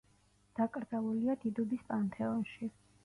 [0.59, 2.73] დაკრძალულია დიდუბის პანთეონში.